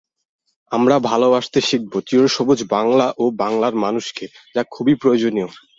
আমরা 0.71 0.95
ভালোবাসতে 1.09 1.59
শিখব 1.61 1.93
চিরসবুজ 2.07 2.59
বাংলা 2.69 3.07
ও 3.17 3.25
বাংলার 3.37 3.73
মানুষকে, 3.75 4.25
যা 4.55 4.61
খুবই 4.71 4.93
প্রয়োজনীয়। 4.95 5.49